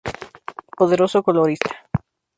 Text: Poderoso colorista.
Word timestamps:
Poderoso 0.79 1.21
colorista. 1.27 1.71